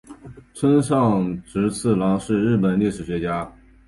[0.55, 3.55] 村上直次郎是日本历史学家。